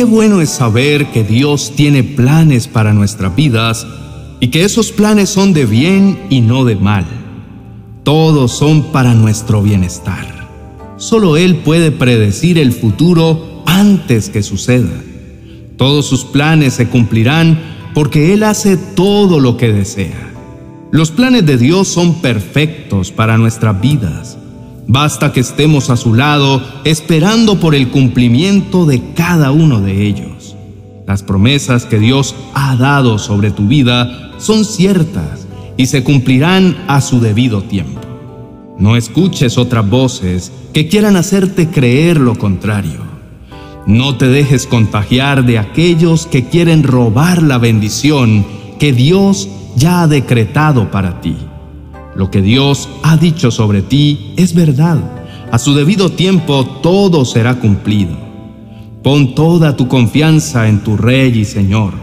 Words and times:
qué 0.00 0.04
bueno 0.04 0.40
es 0.40 0.48
saber 0.48 1.12
que 1.12 1.24
Dios 1.24 1.74
tiene 1.76 2.02
planes 2.02 2.68
para 2.68 2.94
nuestras 2.94 3.36
vidas 3.36 3.86
y 4.40 4.48
que 4.48 4.64
esos 4.64 4.92
planes 4.92 5.28
son 5.28 5.52
de 5.52 5.66
bien 5.66 6.18
y 6.30 6.40
no 6.40 6.64
de 6.64 6.74
mal. 6.74 7.04
Todos 8.02 8.50
son 8.50 8.92
para 8.92 9.12
nuestro 9.12 9.60
bienestar. 9.60 10.48
Solo 10.96 11.36
Él 11.36 11.56
puede 11.56 11.90
predecir 11.90 12.56
el 12.56 12.72
futuro 12.72 13.62
antes 13.66 14.30
que 14.30 14.42
suceda. 14.42 14.88
Todos 15.76 16.06
sus 16.06 16.24
planes 16.24 16.72
se 16.72 16.88
cumplirán 16.88 17.60
porque 17.92 18.32
Él 18.32 18.42
hace 18.44 18.78
todo 18.78 19.38
lo 19.38 19.58
que 19.58 19.70
desea. 19.70 20.32
Los 20.92 21.10
planes 21.10 21.44
de 21.44 21.58
Dios 21.58 21.88
son 21.88 22.22
perfectos 22.22 23.12
para 23.12 23.36
nuestras 23.36 23.78
vidas. 23.78 24.38
Basta 24.92 25.32
que 25.32 25.38
estemos 25.38 25.88
a 25.88 25.96
su 25.96 26.14
lado 26.14 26.60
esperando 26.82 27.60
por 27.60 27.76
el 27.76 27.90
cumplimiento 27.90 28.86
de 28.86 29.00
cada 29.14 29.52
uno 29.52 29.80
de 29.80 30.04
ellos. 30.04 30.56
Las 31.06 31.22
promesas 31.22 31.86
que 31.86 32.00
Dios 32.00 32.34
ha 32.54 32.74
dado 32.74 33.20
sobre 33.20 33.52
tu 33.52 33.68
vida 33.68 34.32
son 34.38 34.64
ciertas 34.64 35.46
y 35.76 35.86
se 35.86 36.02
cumplirán 36.02 36.76
a 36.88 37.00
su 37.02 37.20
debido 37.20 37.62
tiempo. 37.62 38.00
No 38.80 38.96
escuches 38.96 39.58
otras 39.58 39.88
voces 39.88 40.50
que 40.72 40.88
quieran 40.88 41.14
hacerte 41.14 41.68
creer 41.68 42.18
lo 42.18 42.36
contrario. 42.36 42.98
No 43.86 44.16
te 44.16 44.26
dejes 44.26 44.66
contagiar 44.66 45.44
de 45.44 45.60
aquellos 45.60 46.26
que 46.26 46.48
quieren 46.48 46.82
robar 46.82 47.44
la 47.44 47.58
bendición 47.58 48.44
que 48.80 48.92
Dios 48.92 49.48
ya 49.76 50.02
ha 50.02 50.08
decretado 50.08 50.90
para 50.90 51.20
ti. 51.20 51.36
Lo 52.14 52.30
que 52.30 52.42
Dios 52.42 52.88
ha 53.02 53.16
dicho 53.16 53.50
sobre 53.50 53.82
ti 53.82 54.32
es 54.36 54.54
verdad. 54.54 54.98
A 55.50 55.58
su 55.58 55.74
debido 55.74 56.10
tiempo 56.10 56.64
todo 56.82 57.24
será 57.24 57.56
cumplido. 57.56 58.16
Pon 59.02 59.34
toda 59.34 59.76
tu 59.76 59.88
confianza 59.88 60.68
en 60.68 60.80
tu 60.80 60.96
Rey 60.96 61.38
y 61.38 61.44
Señor. 61.44 61.94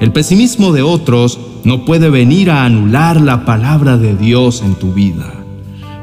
El 0.00 0.12
pesimismo 0.12 0.72
de 0.72 0.82
otros 0.82 1.38
no 1.64 1.84
puede 1.84 2.08
venir 2.08 2.50
a 2.50 2.64
anular 2.64 3.20
la 3.20 3.44
palabra 3.44 3.98
de 3.98 4.14
Dios 4.16 4.62
en 4.62 4.74
tu 4.74 4.92
vida. 4.92 5.34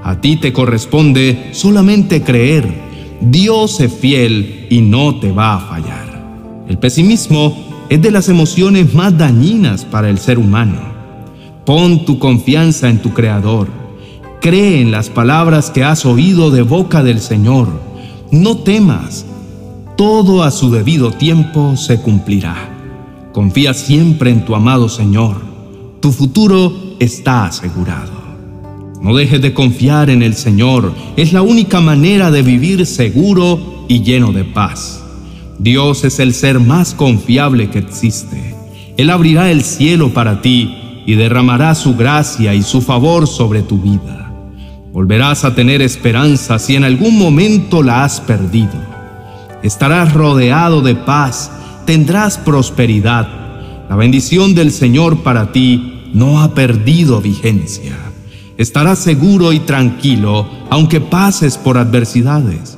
A 0.04 0.22
ti 0.22 0.36
te 0.36 0.54
corresponde 0.54 1.50
solamente 1.54 2.22
creer 2.22 2.88
Dios 3.22 3.80
es 3.80 3.92
fiel 3.92 4.68
y 4.70 4.82
no 4.82 5.20
te 5.20 5.32
va 5.32 5.56
a 5.56 5.60
fallar. 5.60 6.66
El 6.68 6.78
pesimismo 6.78 7.86
es 7.90 8.02
de 8.02 8.12
las 8.12 8.30
emociones 8.30 8.94
más 8.94 9.18
dañinas 9.18 9.86
para 9.86 10.10
el 10.10 10.20
ser 10.20 10.38
humano. 10.38 10.97
Pon 11.68 12.06
tu 12.06 12.18
confianza 12.18 12.88
en 12.88 13.02
tu 13.02 13.14
Creador. 13.14 13.68
Cree 14.40 14.80
en 14.80 14.90
las 14.90 15.10
palabras 15.10 15.70
que 15.70 15.84
has 15.84 16.06
oído 16.06 16.50
de 16.50 16.62
boca 16.62 17.04
del 17.04 17.20
Señor. 17.20 17.68
No 18.32 18.60
temas. 18.60 19.26
Todo 19.98 20.44
a 20.44 20.52
su 20.52 20.72
debido 20.72 21.12
tiempo 21.12 21.76
se 21.76 22.02
cumplirá. 22.02 22.56
Confía 23.34 23.74
siempre 23.74 24.30
en 24.30 24.46
tu 24.46 24.56
amado 24.56 24.88
Señor. 24.88 25.42
Tu 26.00 26.14
futuro 26.14 26.74
está 27.00 27.48
asegurado. 27.48 28.14
No 29.02 29.14
dejes 29.14 29.42
de 29.42 29.54
confiar 29.54 30.10
en 30.10 30.24
el 30.24 30.36
Señor. 30.36 30.94
Es 31.18 31.34
la 31.34 31.42
única 31.42 31.82
manera 31.82 32.32
de 32.32 32.44
vivir 32.44 32.86
seguro 32.86 33.84
y 33.90 34.04
lleno 34.04 34.32
de 34.32 34.46
paz. 34.46 35.04
Dios 35.60 36.06
es 36.06 36.20
el 36.20 36.34
ser 36.34 36.62
más 36.62 36.94
confiable 36.94 37.70
que 37.70 37.80
existe. 37.80 38.56
Él 38.96 39.10
abrirá 39.10 39.52
el 39.52 39.64
cielo 39.64 40.14
para 40.14 40.42
ti 40.42 40.86
y 41.08 41.16
derramará 41.16 41.74
su 41.74 41.96
gracia 41.96 42.54
y 42.54 42.62
su 42.62 42.82
favor 42.82 43.28
sobre 43.28 43.64
tu 43.64 43.80
vida. 43.82 44.30
Volverás 44.92 45.46
a 45.46 45.56
tener 45.56 45.82
esperanza 45.82 46.60
si 46.60 46.76
en 46.76 46.84
algún 46.84 47.18
momento 47.18 47.82
la 47.82 48.04
has 48.04 48.20
perdido. 48.20 48.74
Estarás 49.64 50.14
rodeado 50.14 50.82
de 50.82 50.96
paz, 50.96 51.50
tendrás 51.86 52.38
prosperidad. 52.38 53.26
La 53.90 53.96
bendición 53.96 54.54
del 54.54 54.70
Señor 54.72 55.24
para 55.24 55.54
ti 55.54 56.10
no 56.14 56.42
ha 56.42 56.54
perdido 56.54 57.22
vigencia. 57.22 57.96
Estarás 58.58 59.00
seguro 59.00 59.54
y 59.54 59.60
tranquilo 59.60 60.46
aunque 60.70 61.00
pases 61.00 61.58
por 61.58 61.78
adversidades. 61.78 62.78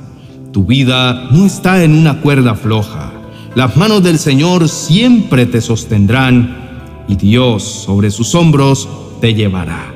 Tu 0.52 0.64
vida 0.64 1.28
no 1.32 1.46
está 1.46 1.82
en 1.82 1.96
una 1.96 2.20
cuerda 2.20 2.54
floja. 2.54 3.12
Las 3.56 3.76
manos 3.76 4.04
del 4.04 4.20
Señor 4.20 4.68
siempre 4.68 5.46
te 5.46 5.60
sostendrán 5.60 6.69
y 7.10 7.16
Dios 7.16 7.64
sobre 7.64 8.10
sus 8.10 8.34
hombros 8.36 8.88
te 9.20 9.34
llevará. 9.34 9.92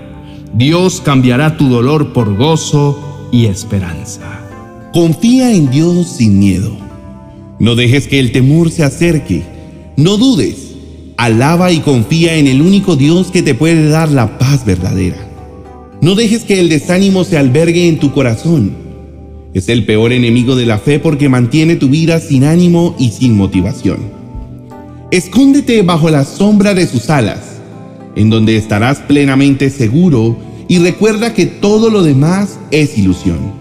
Dios 0.53 1.01
cambiará 1.05 1.57
tu 1.57 1.69
dolor 1.69 2.13
por 2.13 2.37
gozo 2.37 3.29
y 3.31 3.47
esperanza. 3.47 4.41
Confía 4.93 5.53
en 5.53 5.71
Dios 5.71 6.09
sin 6.09 6.39
miedo. 6.39 6.77
No 7.61 7.77
dejes 7.77 8.09
que 8.09 8.19
el 8.19 8.33
temor 8.33 8.71
se 8.71 8.83
acerque. 8.83 9.45
No 9.97 10.17
dudes. 10.17 10.75
Alaba 11.17 11.71
y 11.71 11.79
confía 11.79 12.37
en 12.37 12.49
el 12.49 12.61
único 12.61 12.97
Dios 12.97 13.31
que 13.31 13.43
te 13.43 13.55
puede 13.55 13.89
dar 13.89 14.11
la 14.11 14.39
paz 14.39 14.65
verdadera. 14.65 15.29
No 16.01 16.17
dejes 16.17 16.43
que 16.43 16.59
el 16.59 16.69
desánimo 16.69 17.23
se 17.23 17.39
albergue 17.39 17.89
en 17.89 18.01
tu 18.01 18.13
corazón. 18.13 18.73
Es 19.55 19.69
el 19.69 19.87
peor 19.87 20.13
enemigo 20.13 20.57
de 20.57 20.67
la 20.67 20.79
fe 20.79 20.99
porque 20.99 21.29
mantiene 21.29 21.77
tu 21.77 21.89
vida 21.89 22.19
sin 22.19 22.43
ánimo 22.43 22.97
y 22.99 23.11
sin 23.11 23.37
motivación. 23.37 24.14
Escóndete 25.15 25.83
bajo 25.83 26.11
la 26.11 26.25
sombra 26.25 26.75
de 26.75 26.87
sus 26.87 27.09
alas, 27.09 27.61
en 28.17 28.31
donde 28.31 28.57
estarás 28.57 28.99
plenamente 28.99 29.71
seguro 29.71 30.37
y 30.67 30.79
recuerda 30.79 31.33
que 31.33 31.47
todo 31.47 31.89
lo 31.89 32.03
demás 32.03 32.59
es 32.71 32.99
ilusión. 32.99 33.53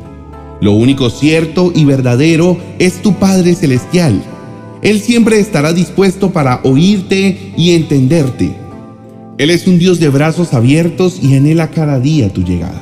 Lo 0.62 0.72
único 0.72 1.10
cierto 1.10 1.72
y 1.76 1.86
verdadero 1.86 2.58
es 2.80 3.02
tu 3.02 3.14
Padre 3.14 3.54
Celestial. 3.54 4.24
Él 4.82 5.00
siempre 5.00 5.40
estará 5.40 5.74
dispuesto 5.74 6.32
para 6.32 6.60
oírte 6.64 7.54
y 7.56 7.76
entenderte 7.76 8.64
él 9.40 9.50
es 9.50 9.66
un 9.66 9.80
Dios 9.80 10.00
de 10.00 10.10
brazos 10.10 10.54
abiertos 10.54 11.18
y 11.22 11.36
anhela 11.36 11.72
cada 11.72 12.00
día 12.00 12.32
tu 12.32 12.44
llegada. 12.44 12.82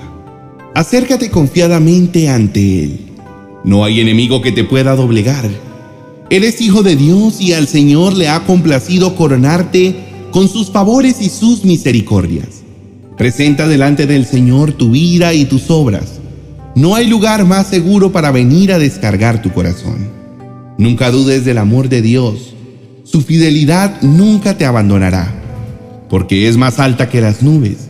Acércate 0.76 1.30
confiadamente 1.30 2.28
ante 2.28 2.84
Él. 2.84 3.00
No 3.64 3.86
hay 3.86 4.02
enemigo 4.02 4.42
que 4.42 4.52
te 4.52 4.66
pueda 4.66 4.96
doblegar. 4.98 5.50
Eres 6.32 6.62
hijo 6.62 6.82
de 6.82 6.96
Dios 6.96 7.42
y 7.42 7.52
al 7.52 7.68
Señor 7.68 8.14
le 8.14 8.30
ha 8.30 8.46
complacido 8.46 9.18
coronarte 9.18 9.94
con 10.32 10.48
sus 10.48 10.72
favores 10.72 11.18
y 11.20 11.28
sus 11.28 11.66
misericordias. 11.66 12.64
Presenta 13.18 13.68
delante 13.68 14.08
del 14.08 14.26
Señor 14.26 14.72
tu 14.72 14.92
vida 14.92 15.34
y 15.34 15.44
tus 15.44 15.70
obras. 15.70 16.22
No 16.74 16.96
hay 16.96 17.10
lugar 17.10 17.44
más 17.44 17.68
seguro 17.68 18.14
para 18.14 18.32
venir 18.32 18.72
a 18.72 18.80
descargar 18.80 19.42
tu 19.42 19.52
corazón. 19.52 20.08
Nunca 20.78 21.12
dudes 21.12 21.44
del 21.44 21.58
amor 21.58 21.90
de 21.90 22.02
Dios. 22.02 22.54
Su 23.04 23.20
fidelidad 23.24 24.02
nunca 24.02 24.58
te 24.58 24.64
abandonará 24.64 25.36
porque 26.10 26.48
es 26.48 26.56
más 26.56 26.80
alta 26.80 27.10
que 27.10 27.20
las 27.20 27.44
nubes. 27.44 27.90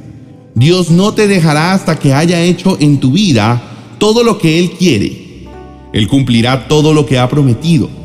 Dios 0.55 0.89
no 0.89 1.13
te 1.13 1.27
dejará 1.27 1.73
hasta 1.73 1.99
que 1.99 2.15
haya 2.15 2.41
hecho 2.41 2.75
en 2.79 2.99
tu 2.99 3.11
vida 3.11 3.61
todo 3.99 4.23
lo 4.23 4.39
que 4.39 4.57
Él 4.57 4.71
quiere. 4.71 5.45
Él 5.93 6.07
cumplirá 6.07 6.67
todo 6.67 6.95
lo 6.95 7.05
que 7.05 7.19
ha 7.19 7.29
prometido. 7.29 8.00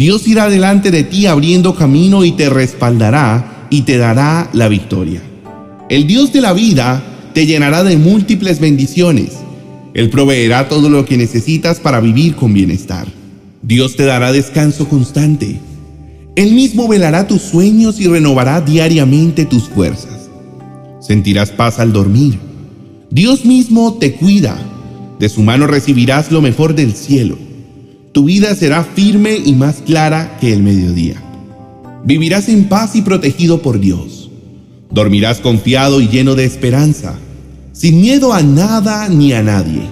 Dios 0.00 0.26
irá 0.26 0.48
delante 0.48 0.90
de 0.90 1.04
ti 1.04 1.26
abriendo 1.26 1.76
camino 1.76 2.24
y 2.24 2.32
te 2.32 2.48
respaldará 2.48 3.68
y 3.70 3.82
te 3.82 3.98
dará 3.98 4.50
la 4.52 4.66
victoria. 4.66 5.22
El 5.88 6.08
Dios 6.08 6.32
de 6.32 6.40
la 6.40 6.52
vida 6.52 7.04
te 7.34 7.46
llenará 7.46 7.84
de 7.84 7.98
múltiples 7.98 8.58
bendiciones. 8.58 9.38
Él 9.94 10.10
proveerá 10.10 10.68
todo 10.68 10.88
lo 10.88 11.04
que 11.04 11.16
necesitas 11.16 11.78
para 11.78 12.00
vivir 12.00 12.34
con 12.34 12.52
bienestar. 12.52 13.06
Dios 13.62 13.94
te 13.94 14.06
dará 14.06 14.32
descanso 14.32 14.88
constante 14.88 15.60
él 16.36 16.54
mismo 16.54 16.88
velará 16.88 17.26
tus 17.26 17.42
sueños 17.42 18.00
y 18.00 18.06
renovará 18.06 18.60
diariamente 18.60 19.44
tus 19.44 19.68
fuerzas. 19.68 20.30
Sentirás 21.00 21.50
paz 21.50 21.78
al 21.78 21.92
dormir. 21.92 22.38
Dios 23.10 23.44
mismo 23.44 23.94
te 23.94 24.14
cuida. 24.14 24.56
De 25.18 25.28
su 25.28 25.42
mano 25.42 25.66
recibirás 25.66 26.30
lo 26.30 26.40
mejor 26.40 26.74
del 26.74 26.94
cielo. 26.94 27.36
Tu 28.12 28.24
vida 28.24 28.54
será 28.54 28.84
firme 28.84 29.36
y 29.36 29.52
más 29.54 29.76
clara 29.86 30.38
que 30.40 30.52
el 30.52 30.62
mediodía. 30.62 31.22
Vivirás 32.04 32.48
en 32.48 32.64
paz 32.64 32.96
y 32.96 33.02
protegido 33.02 33.62
por 33.62 33.78
Dios. 33.80 34.30
Dormirás 34.90 35.40
confiado 35.40 36.00
y 36.00 36.08
lleno 36.08 36.34
de 36.34 36.44
esperanza, 36.44 37.14
sin 37.72 38.00
miedo 38.00 38.32
a 38.32 38.42
nada 38.42 39.08
ni 39.08 39.32
a 39.32 39.42
nadie. 39.42 39.82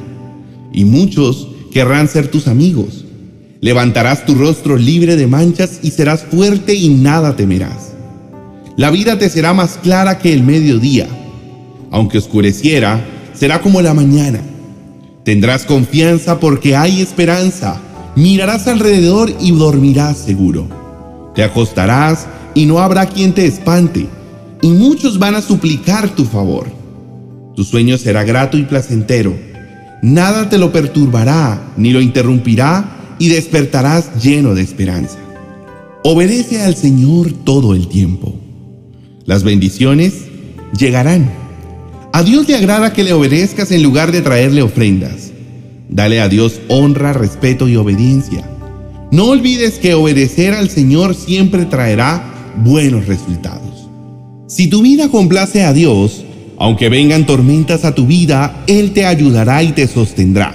Y 0.73 0.85
muchos 0.85 1.49
querrán 1.73 2.09
ser 2.09 2.29
tus 2.29 2.49
amigos 2.49 3.05
Levantarás 3.61 4.25
tu 4.25 4.37
rostro 4.37 4.76
libre 4.76 5.17
de 5.17 5.26
manchas 5.26 5.81
y 5.82 5.91
serás 5.91 6.23
fuerte 6.23 6.75
y 6.75 6.91
nada 6.91 7.35
temerás. 7.35 7.93
La 8.76 8.91
vida 8.93 9.19
te 9.19 9.29
será 9.29 9.53
más 9.53 9.79
clara 9.82 10.19
que 10.19 10.32
el 10.32 10.44
mediodía. 10.44 11.09
Aunque 11.91 12.19
oscureciera, 12.19 13.05
será 13.35 13.61
como 13.61 13.82
la 13.82 13.94
mañana. 13.94 14.41
Tendrás 15.25 15.65
confianza 15.65 16.38
porque 16.38 16.76
hay 16.76 17.00
esperanza. 17.00 17.81
Mirarás 18.19 18.67
alrededor 18.67 19.32
y 19.41 19.53
dormirás 19.53 20.19
seguro. 20.19 20.67
Te 21.37 21.44
acostarás 21.44 22.26
y 22.53 22.67
no 22.67 22.81
habrá 22.81 23.06
quien 23.06 23.32
te 23.32 23.47
espante, 23.47 24.09
y 24.61 24.67
muchos 24.67 25.20
van 25.20 25.37
a 25.37 25.41
suplicar 25.41 26.09
tu 26.17 26.25
favor. 26.25 26.67
Tu 27.55 27.62
sueño 27.62 27.97
será 27.97 28.25
grato 28.25 28.59
y 28.59 28.65
placentero. 28.65 29.38
Nada 30.03 30.49
te 30.49 30.59
lo 30.59 30.73
perturbará 30.73 31.73
ni 31.76 31.93
lo 31.93 32.00
interrumpirá 32.00 33.15
y 33.20 33.29
despertarás 33.29 34.20
lleno 34.20 34.53
de 34.56 34.62
esperanza. 34.62 35.19
obedece 36.03 36.62
al 36.62 36.75
Señor 36.75 37.31
todo 37.44 37.73
el 37.73 37.87
tiempo. 37.87 38.35
Las 39.26 39.44
bendiciones 39.44 40.25
llegarán. 40.76 41.31
A 42.12 42.25
Dios 42.25 42.49
le 42.49 42.56
agrada 42.56 42.93
que 42.93 43.05
le 43.05 43.12
obedezcas 43.12 43.70
en 43.70 43.85
lugar 43.85 44.11
de 44.11 44.23
traerle 44.23 44.62
ofrendas. 44.62 45.27
Dale 45.88 46.20
a 46.20 46.29
Dios 46.29 46.61
honra, 46.69 47.12
respeto 47.12 47.69
y 47.69 47.76
obediencia. 47.76 48.49
No 49.11 49.26
olvides 49.26 49.79
que 49.79 49.94
obedecer 49.94 50.52
al 50.52 50.69
Señor 50.69 51.14
siempre 51.14 51.64
traerá 51.64 52.55
buenos 52.62 53.06
resultados. 53.06 53.88
Si 54.46 54.69
tu 54.69 54.82
vida 54.82 55.08
complace 55.08 55.64
a 55.64 55.73
Dios, 55.73 56.25
aunque 56.58 56.88
vengan 56.88 57.25
tormentas 57.25 57.85
a 57.85 57.94
tu 57.94 58.06
vida, 58.06 58.64
Él 58.67 58.93
te 58.93 59.06
ayudará 59.06 59.62
y 59.62 59.73
te 59.73 59.87
sostendrá, 59.87 60.52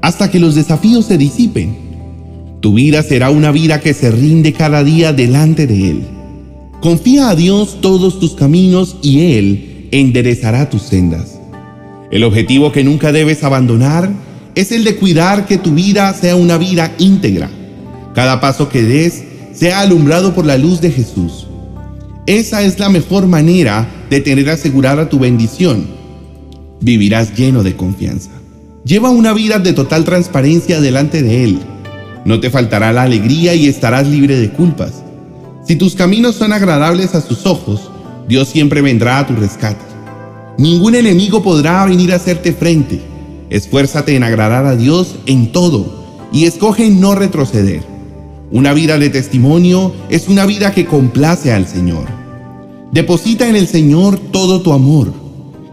hasta 0.00 0.30
que 0.30 0.40
los 0.40 0.54
desafíos 0.54 1.06
se 1.06 1.18
disipen. 1.18 1.76
Tu 2.60 2.74
vida 2.74 3.02
será 3.02 3.30
una 3.30 3.52
vida 3.52 3.80
que 3.80 3.94
se 3.94 4.10
rinde 4.10 4.52
cada 4.52 4.82
día 4.82 5.12
delante 5.12 5.66
de 5.66 5.90
Él. 5.90 6.02
Confía 6.80 7.28
a 7.28 7.36
Dios 7.36 7.78
todos 7.80 8.18
tus 8.18 8.34
caminos 8.34 8.96
y 9.02 9.36
Él 9.36 9.88
enderezará 9.92 10.68
tus 10.68 10.82
sendas. 10.82 11.38
El 12.10 12.24
objetivo 12.24 12.72
que 12.72 12.82
nunca 12.82 13.12
debes 13.12 13.44
abandonar 13.44 14.10
es 14.54 14.72
el 14.72 14.84
de 14.84 14.96
cuidar 14.96 15.46
que 15.46 15.58
tu 15.58 15.72
vida 15.72 16.12
sea 16.14 16.36
una 16.36 16.58
vida 16.58 16.92
íntegra. 16.98 17.50
Cada 18.14 18.40
paso 18.40 18.68
que 18.68 18.82
des 18.82 19.24
sea 19.54 19.80
alumbrado 19.80 20.34
por 20.34 20.44
la 20.44 20.58
luz 20.58 20.80
de 20.80 20.90
Jesús. 20.90 21.46
Esa 22.26 22.62
es 22.62 22.78
la 22.78 22.88
mejor 22.88 23.26
manera 23.26 23.88
de 24.10 24.20
tener 24.20 24.50
asegurada 24.50 25.08
tu 25.08 25.18
bendición. 25.18 25.86
Vivirás 26.80 27.34
lleno 27.34 27.62
de 27.62 27.76
confianza. 27.76 28.30
Lleva 28.84 29.10
una 29.10 29.32
vida 29.32 29.58
de 29.58 29.72
total 29.72 30.04
transparencia 30.04 30.80
delante 30.80 31.22
de 31.22 31.44
Él. 31.44 31.60
No 32.24 32.40
te 32.40 32.50
faltará 32.50 32.92
la 32.92 33.02
alegría 33.02 33.54
y 33.54 33.66
estarás 33.66 34.06
libre 34.06 34.38
de 34.38 34.50
culpas. 34.50 35.02
Si 35.66 35.76
tus 35.76 35.94
caminos 35.94 36.36
son 36.36 36.52
agradables 36.52 37.14
a 37.14 37.20
sus 37.20 37.46
ojos, 37.46 37.90
Dios 38.28 38.48
siempre 38.48 38.82
vendrá 38.82 39.18
a 39.18 39.26
tu 39.26 39.34
rescate. 39.34 39.84
Ningún 40.58 40.94
enemigo 40.94 41.42
podrá 41.42 41.84
venir 41.86 42.12
a 42.12 42.16
hacerte 42.16 42.52
frente. 42.52 43.11
Esfuérzate 43.52 44.16
en 44.16 44.24
agradar 44.24 44.64
a 44.64 44.76
Dios 44.76 45.16
en 45.26 45.52
todo 45.52 45.84
y 46.32 46.46
escoge 46.46 46.88
no 46.88 47.14
retroceder. 47.14 47.82
Una 48.50 48.72
vida 48.72 48.96
de 48.96 49.10
testimonio 49.10 49.92
es 50.08 50.28
una 50.28 50.46
vida 50.46 50.72
que 50.72 50.86
complace 50.86 51.52
al 51.52 51.66
Señor. 51.66 52.06
Deposita 52.92 53.46
en 53.46 53.56
el 53.56 53.68
Señor 53.68 54.18
todo 54.18 54.62
tu 54.62 54.72
amor. 54.72 55.12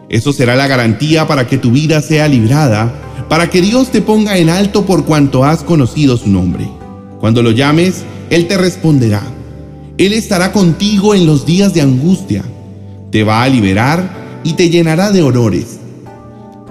Eso 0.10 0.34
será 0.34 0.58
la 0.58 0.68
garantía 0.68 1.26
para 1.26 1.48
que 1.48 1.58
tu 1.58 1.72
vida 1.72 2.02
sea 2.02 2.28
librada, 2.28 2.94
para 3.30 3.50
que 3.50 3.62
Dios 3.62 3.92
te 3.92 4.02
ponga 4.02 4.38
en 4.38 4.50
alto 4.50 4.86
por 4.86 5.06
cuanto 5.06 5.46
has 5.46 5.64
conocido 5.64 6.18
su 6.18 6.28
nombre. 6.28 6.70
Cuando 7.22 7.42
lo 7.42 7.52
llames, 7.52 8.04
Él 8.30 8.48
te 8.48 8.58
responderá. 8.58 9.24
Él 9.98 10.12
estará 10.12 10.52
contigo 10.52 11.16
en 11.16 11.26
los 11.26 11.46
días 11.46 11.74
de 11.74 11.80
angustia. 11.80 12.44
Te 13.10 13.24
va 13.24 13.42
a 13.42 13.48
liberar 13.48 14.42
y 14.44 14.54
te 14.54 14.70
llenará 14.70 15.14
de 15.14 15.24
honores. 15.24 15.79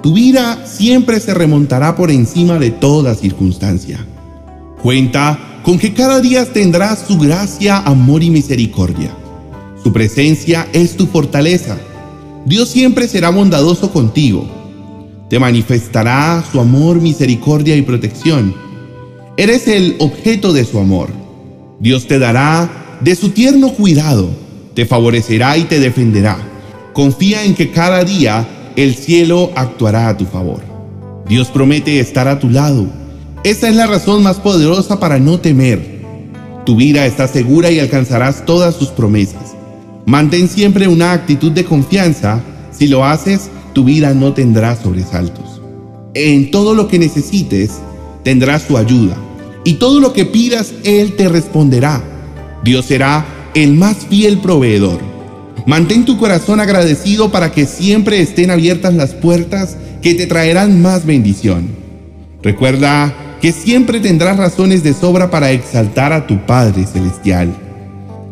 Tu 0.09 0.15
vida 0.15 0.65
siempre 0.65 1.21
se 1.21 1.35
remontará 1.35 1.95
por 1.95 2.11
encima 2.11 2.59
de 2.59 2.71
toda 2.71 3.15
circunstancia. 3.15 4.07
Cuenta 4.83 5.39
con 5.63 5.79
que 5.79 5.93
cada 5.93 6.23
día 6.23 6.51
tendrás 6.51 7.05
su 7.07 7.19
gracia, 7.19 7.77
amor 7.77 8.23
y 8.23 8.31
misericordia. 8.31 9.15
Su 9.83 9.93
presencia 9.93 10.67
es 10.73 10.97
tu 10.97 11.09
fortaleza. 11.09 11.77
Dios 12.47 12.71
siempre 12.71 13.07
será 13.07 13.29
bondadoso 13.29 13.93
contigo. 13.93 14.49
Te 15.29 15.39
manifestará 15.39 16.43
su 16.51 16.59
amor, 16.59 17.03
misericordia 17.03 17.77
y 17.77 17.83
protección. 17.83 18.55
Eres 19.37 19.69
el 19.69 19.97
objeto 19.99 20.55
de 20.55 20.65
su 20.65 20.79
amor. 20.79 21.11
Dios 21.81 22.07
te 22.07 22.19
dará 22.19 22.99
de 23.03 23.15
su 23.15 23.29
tierno 23.29 23.75
cuidado, 23.75 24.31
te 24.73 24.87
favorecerá 24.87 25.59
y 25.59 25.65
te 25.65 25.79
defenderá. 25.81 26.39
Confía 26.95 27.45
en 27.45 27.55
que 27.55 27.71
cada 27.73 28.05
día 28.05 28.49
el 28.83 28.95
cielo 28.95 29.53
actuará 29.55 30.09
a 30.09 30.17
tu 30.17 30.25
favor. 30.25 30.61
Dios 31.29 31.49
promete 31.49 32.01
estar 32.01 32.27
a 32.27 32.39
tu 32.39 32.49
lado 32.49 32.87
esa 33.45 33.69
es 33.69 33.77
la 33.77 33.87
razón 33.87 34.25
más 34.25 34.39
poderosa 34.39 34.99
para 34.99 35.21
no 35.21 35.39
temer. 35.39 36.03
Tu 36.67 36.75
vida 36.75 37.07
está 37.07 37.29
segura 37.29 37.71
y 37.71 37.79
alcanzarás 37.79 38.45
todas 38.45 38.75
sus 38.75 38.89
promesas. 38.89 39.55
Mantén 40.07 40.49
siempre 40.49 40.89
una 40.89 41.13
actitud 41.13 41.53
de 41.53 41.65
confianza. 41.65 42.43
Si 42.73 42.89
lo 42.89 43.05
haces, 43.05 43.49
tu 43.75 43.85
vida 43.85 44.13
no 44.13 44.33
tendrá 44.33 44.75
sobresaltos. 44.75 45.63
En 46.15 46.51
todo 46.51 46.75
lo 46.75 46.89
que 46.89 46.99
necesites, 46.99 47.79
tendrás 48.25 48.63
su 48.63 48.77
ayuda. 48.77 49.17
Y 49.65 49.75
todo 49.75 50.01
lo 50.01 50.13
que 50.13 50.27
pidas, 50.27 50.75
Él 50.83 51.15
te 51.15 51.29
responderá. 51.29 52.03
Dios 52.65 52.87
será 52.87 53.25
el 53.55 53.75
más 53.75 53.99
fiel 54.11 54.39
proveedor. 54.39 54.99
Mantén 55.69 56.07
tu 56.07 56.17
corazón 56.17 56.61
agradecido 56.61 57.31
para 57.31 57.53
que 57.53 57.67
siempre 57.67 58.23
estén 58.23 58.51
abiertas 58.51 58.95
las 58.95 59.13
puertas 59.13 59.77
que 60.01 60.15
te 60.15 60.27
traerán 60.27 60.81
más 60.81 61.05
bendición. 61.05 61.69
Recuerda 62.43 63.37
que 63.43 63.53
siempre 63.53 64.01
tendrás 64.01 64.39
razones 64.39 64.83
de 64.83 64.95
sobra 64.95 65.31
para 65.31 65.51
exaltar 65.51 66.15
a 66.15 66.27
tu 66.27 66.47
Padre 66.47 66.87
Celestial. 66.87 67.55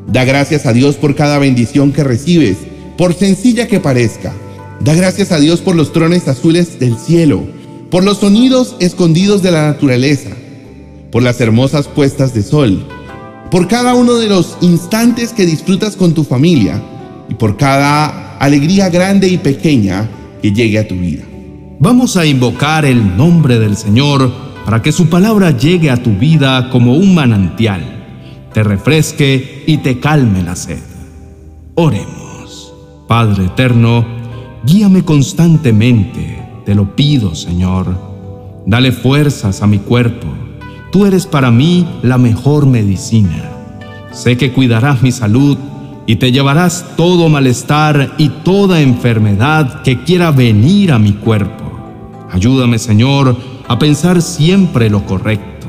Da 0.07 0.25
gracias 0.25 0.65
a 0.65 0.73
Dios 0.73 0.97
por 0.97 1.15
cada 1.15 1.39
bendición 1.39 1.93
que 1.93 2.05
recibes, 2.05 2.57
por 2.97 3.13
sencilla 3.13 3.69
que 3.69 3.81
parezca. 3.81 4.33
Da 4.81 4.95
gracias 4.95 5.31
a 5.31 5.39
Dios 5.39 5.61
por 5.61 5.77
los 5.77 5.93
trones 5.93 6.29
azules 6.29 6.79
del 6.79 6.97
cielo, 6.97 7.45
por 7.91 8.03
los 8.03 8.17
sonidos 8.17 8.77
escondidos 8.81 9.43
de 9.43 9.51
la 9.51 9.67
naturaleza, 9.67 10.31
por 11.13 11.23
las 11.23 11.39
hermosas 11.43 11.87
puestas 11.87 12.33
de 12.33 12.43
sol, 12.43 12.89
por 13.51 13.69
cada 13.69 13.95
uno 13.95 14.15
de 14.15 14.29
los 14.29 14.57
instantes 14.63 15.35
que 15.35 15.45
disfrutas 15.45 15.97
con 15.97 16.15
tu 16.15 16.25
familia 16.25 16.83
y 17.29 17.35
por 17.35 17.57
cada 17.57 18.37
alegría 18.39 18.89
grande 18.89 19.29
y 19.29 19.39
pequeña 19.39 20.09
que 20.43 20.53
llegue 20.53 20.79
a 20.79 20.89
tu 20.89 20.95
vida. 20.95 21.25
Vamos 21.79 22.17
a 22.17 22.25
invocar 22.25 22.85
el 22.85 23.17
nombre 23.17 23.59
del 23.59 23.77
Señor 23.77 24.33
para 24.65 24.83
que 24.83 24.93
su 24.93 25.09
palabra 25.09 25.51
llegue 25.51 25.91
a 25.91 26.03
tu 26.03 26.11
vida 26.13 26.71
como 26.71 26.95
un 26.95 27.15
manantial, 27.15 27.83
te 28.53 28.63
refresque 28.63 29.65
y 29.67 29.79
te 29.79 30.01
calme 30.01 30.43
la 30.43 30.57
sed. 30.57 30.81
Oremos. 31.75 32.73
Padre 33.07 33.45
eterno, 33.45 34.05
guíame 34.65 35.05
constantemente, 35.05 36.43
te 36.65 36.75
lo 36.75 36.97
pido, 36.97 37.37
Señor. 37.37 37.97
Dale 38.67 38.91
fuerzas 38.91 39.63
a 39.63 39.69
mi 39.69 39.79
cuerpo. 39.79 40.27
Tú 40.91 41.07
eres 41.07 41.27
para 41.27 41.53
mí 41.53 41.87
la 42.03 42.19
mejor 42.19 42.67
medicina. 42.67 43.45
Sé 44.11 44.37
que 44.37 44.53
cuidarás 44.53 45.03
mi 45.03 45.13
salud 45.13 45.57
y 46.07 46.17
te 46.17 46.31
llevarás 46.31 46.97
todo 46.97 47.29
malestar 47.29 48.15
y 48.17 48.29
toda 48.29 48.81
enfermedad 48.81 49.83
que 49.83 50.03
quiera 50.05 50.31
venir 50.31 50.93
a 50.93 50.99
mi 50.99 51.13
cuerpo. 51.13 51.65
Ayúdame, 52.31 52.79
Señor, 52.79 53.37
a 53.67 53.79
pensar 53.79 54.23
siempre 54.23 54.89
lo 54.89 55.05
correcto. 55.05 55.67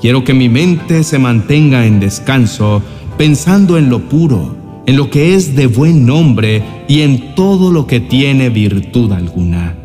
Quiero 0.00 0.24
que 0.24 0.34
mi 0.34 0.48
mente 0.48 1.02
se 1.02 1.18
mantenga 1.18 1.86
en 1.86 2.00
descanso, 2.00 2.82
pensando 3.16 3.78
en 3.78 3.90
lo 3.90 4.00
puro, 4.00 4.56
en 4.86 4.96
lo 4.96 5.10
que 5.10 5.34
es 5.34 5.54
de 5.54 5.66
buen 5.66 6.06
nombre 6.06 6.62
y 6.88 7.02
en 7.02 7.34
todo 7.34 7.70
lo 7.70 7.86
que 7.86 8.00
tiene 8.00 8.50
virtud 8.50 9.12
alguna. 9.12 9.76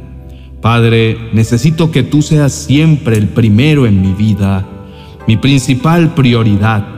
Padre, 0.61 1.17
necesito 1.33 1.91
que 1.91 2.01
tú 2.01 2.21
seas 2.21 2.53
siempre 2.53 3.17
el 3.17 3.27
primero 3.27 3.85
en 3.85 4.01
mi 4.01 4.13
vida, 4.13 4.65
mi 5.27 5.37
principal 5.37 6.13
prioridad. 6.15 6.94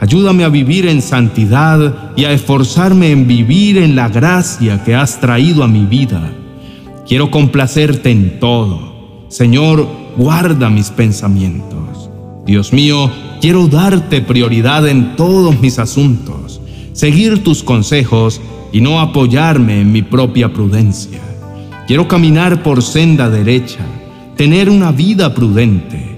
Ayúdame 0.00 0.44
a 0.44 0.48
vivir 0.48 0.86
en 0.86 1.00
santidad 1.02 2.12
y 2.16 2.24
a 2.24 2.32
esforzarme 2.32 3.10
en 3.10 3.26
vivir 3.26 3.78
en 3.78 3.96
la 3.96 4.08
gracia 4.08 4.82
que 4.84 4.94
has 4.94 5.20
traído 5.20 5.62
a 5.62 5.68
mi 5.68 5.84
vida. 5.86 6.32
Quiero 7.06 7.30
complacerte 7.30 8.10
en 8.10 8.40
todo 8.40 8.94
Señor, 9.34 9.88
guarda 10.16 10.70
mis 10.70 10.90
pensamientos. 10.90 12.08
Dios 12.46 12.72
mío, 12.72 13.10
quiero 13.40 13.66
darte 13.66 14.20
prioridad 14.20 14.86
en 14.86 15.16
todos 15.16 15.60
mis 15.60 15.80
asuntos, 15.80 16.60
seguir 16.92 17.42
tus 17.42 17.64
consejos 17.64 18.40
y 18.70 18.80
no 18.80 19.00
apoyarme 19.00 19.80
en 19.80 19.90
mi 19.90 20.02
propia 20.02 20.52
prudencia. 20.52 21.18
Quiero 21.88 22.06
caminar 22.06 22.62
por 22.62 22.80
senda 22.80 23.28
derecha, 23.28 23.80
tener 24.36 24.70
una 24.70 24.92
vida 24.92 25.34
prudente. 25.34 26.16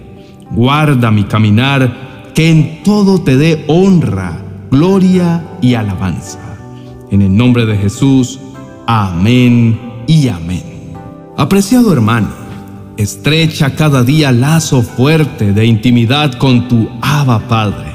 Guarda 0.50 1.10
mi 1.10 1.24
caminar, 1.24 2.05
que 2.36 2.50
en 2.50 2.82
todo 2.82 3.22
te 3.22 3.38
dé 3.38 3.64
honra, 3.66 4.38
gloria 4.70 5.42
y 5.62 5.72
alabanza. 5.72 6.38
En 7.10 7.22
el 7.22 7.34
nombre 7.34 7.64
de 7.64 7.78
Jesús, 7.78 8.38
amén 8.86 9.80
y 10.06 10.28
amén. 10.28 10.62
Apreciado 11.38 11.94
hermano, 11.94 12.28
Estrecha 12.98 13.74
cada 13.74 14.02
día 14.02 14.32
lazo 14.32 14.82
fuerte 14.82 15.52
de 15.52 15.64
intimidad 15.64 16.34
con 16.34 16.68
tu 16.68 16.88
Abba 17.00 17.40
Padre. 17.48 17.92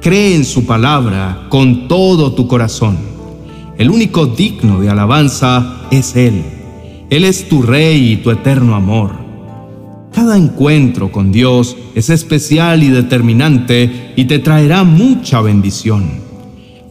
Cree 0.00 0.36
en 0.36 0.44
su 0.44 0.64
palabra 0.64 1.46
con 1.48 1.88
todo 1.88 2.34
tu 2.34 2.46
corazón. 2.46 2.96
El 3.78 3.90
único 3.90 4.26
digno 4.26 4.80
de 4.80 4.90
alabanza 4.90 5.82
es 5.90 6.14
Él. 6.14 6.44
Él 7.10 7.24
es 7.24 7.48
tu 7.48 7.62
Rey 7.62 8.12
y 8.12 8.16
tu 8.16 8.30
eterno 8.30 8.76
amor. 8.76 9.25
Cada 10.16 10.38
encuentro 10.38 11.12
con 11.12 11.30
Dios 11.30 11.76
es 11.94 12.08
especial 12.08 12.82
y 12.82 12.88
determinante 12.88 14.14
y 14.16 14.24
te 14.24 14.38
traerá 14.38 14.82
mucha 14.82 15.42
bendición. 15.42 16.08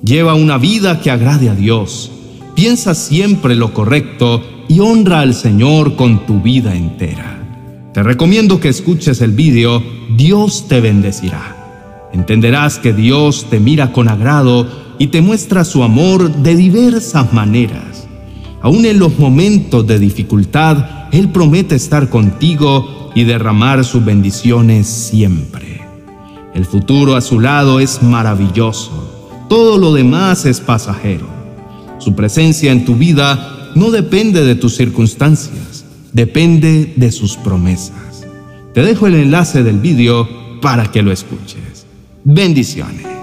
Lleva 0.03 0.35
una 0.35 0.59
vida 0.59 1.01
que 1.01 1.09
agrade 1.09 1.49
a 1.49 1.55
Dios. 1.55 2.11
Piensa 2.53 2.93
siempre 2.93 3.55
lo 3.55 3.73
correcto 3.73 4.43
y 4.67 4.79
honra 4.79 5.21
al 5.21 5.33
Señor 5.33 5.95
con 5.95 6.27
tu 6.27 6.39
vida 6.39 6.75
entera. 6.75 7.89
Te 7.95 8.03
recomiendo 8.03 8.59
que 8.59 8.69
escuches 8.69 9.19
el 9.21 9.31
vídeo 9.31 9.81
Dios 10.15 10.67
te 10.67 10.79
bendecirá. 10.79 12.09
Entenderás 12.13 12.77
que 12.77 12.93
Dios 12.93 13.47
te 13.49 13.59
mira 13.59 13.91
con 13.91 14.07
agrado 14.07 14.67
y 14.99 15.07
te 15.07 15.21
muestra 15.21 15.65
su 15.65 15.81
amor 15.81 16.31
de 16.31 16.55
diversas 16.55 17.33
maneras. 17.33 18.07
Aún 18.61 18.85
en 18.85 18.99
los 18.99 19.17
momentos 19.17 19.87
de 19.87 19.97
dificultad, 19.97 21.07
Él 21.11 21.29
promete 21.29 21.73
estar 21.73 22.09
contigo 22.09 23.04
y 23.15 23.23
derramar 23.23 23.83
sus 23.83 24.05
bendiciones 24.05 24.85
siempre. 24.85 25.81
El 26.53 26.65
futuro 26.65 27.15
a 27.15 27.21
su 27.21 27.39
lado 27.39 27.79
es 27.79 28.03
maravilloso, 28.03 29.45
todo 29.49 29.77
lo 29.79 29.93
demás 29.93 30.45
es 30.45 30.59
pasajero. 30.59 31.27
Su 31.97 32.13
presencia 32.13 32.71
en 32.71 32.85
tu 32.85 32.95
vida 32.95 33.71
no 33.73 33.89
depende 33.89 34.43
de 34.43 34.55
tus 34.55 34.75
circunstancias, 34.75 35.85
depende 36.13 36.93
de 36.95 37.11
sus 37.11 37.35
promesas. 37.37 38.25
Te 38.73 38.83
dejo 38.83 39.07
el 39.07 39.15
enlace 39.15 39.63
del 39.63 39.79
vídeo 39.79 40.27
para 40.61 40.91
que 40.91 41.01
lo 41.01 41.11
escuches. 41.11 41.85
Bendiciones. 42.23 43.14